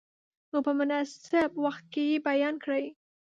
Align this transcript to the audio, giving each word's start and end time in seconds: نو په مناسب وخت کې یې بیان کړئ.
نو 0.51 0.57
په 0.65 0.71
مناسب 0.79 1.49
وخت 1.65 1.83
کې 1.93 2.03
یې 2.09 2.17
بیان 2.27 2.55
کړئ. 2.63 2.85